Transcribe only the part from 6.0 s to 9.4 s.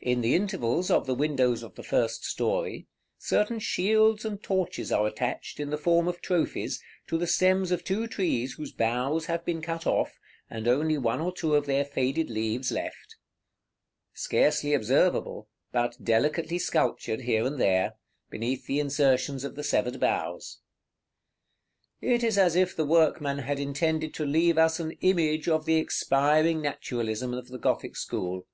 of trophies, to the stems of two trees whose boughs